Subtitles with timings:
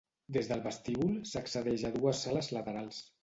[0.37, 3.03] Des del vestíbul s'accedeix a dues sales laterals.